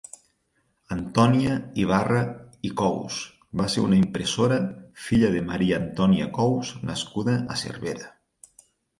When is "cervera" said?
7.65-8.09